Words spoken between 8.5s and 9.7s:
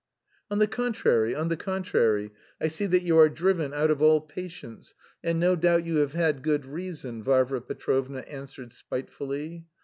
spitefully.